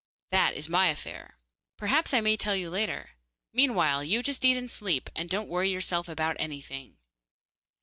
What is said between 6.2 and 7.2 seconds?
anything.